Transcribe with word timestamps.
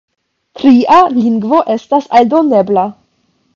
Tria 0.59 1.01
lingvo 1.17 1.61
estas 1.75 2.09
aldonebla. 2.23 2.89